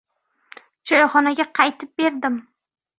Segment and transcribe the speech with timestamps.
[0.93, 2.45] Choyxonaga qaytib bordim.